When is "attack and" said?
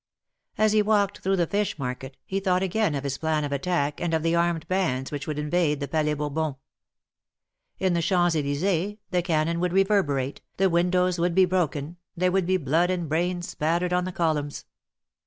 3.51-4.15